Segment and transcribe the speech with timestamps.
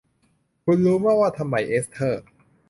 [0.63, 2.23] คุณรู้ไหมว่าทำไม เอสเธอร์